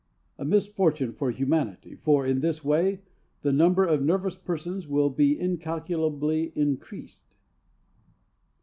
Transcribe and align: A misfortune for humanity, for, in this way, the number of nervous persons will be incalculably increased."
A 0.39 0.45
misfortune 0.45 1.13
for 1.13 1.29
humanity, 1.29 1.93
for, 1.93 2.25
in 2.25 2.39
this 2.39 2.65
way, 2.65 3.03
the 3.43 3.51
number 3.51 3.85
of 3.85 4.01
nervous 4.01 4.35
persons 4.35 4.87
will 4.87 5.11
be 5.11 5.39
incalculably 5.39 6.51
increased." 6.55 7.35